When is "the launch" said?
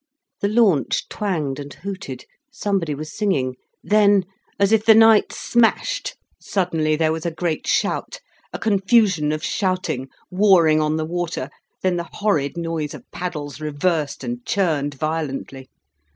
0.39-1.07